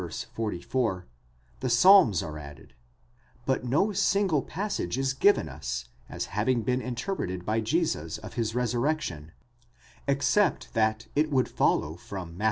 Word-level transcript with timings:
44) 0.33 1.05
the 1.59 1.69
psalms 1.69 2.23
are 2.23 2.39
added; 2.39 2.73
but 3.45 3.63
no 3.63 3.91
single 3.93 4.41
passage 4.41 4.97
is 4.97 5.13
given 5.13 5.47
us 5.47 5.89
as 6.09 6.25
having 6.33 6.63
been 6.63 6.81
interpreted 6.81 7.45
by 7.45 7.59
Jesus 7.61 8.17
of 8.17 8.33
his 8.33 8.55
resurrection, 8.55 9.31
except 10.07 10.73
that 10.73 11.05
it 11.15 11.29
would 11.29 11.47
follow 11.47 11.97
from 11.97 12.35
Matt. 12.35 12.39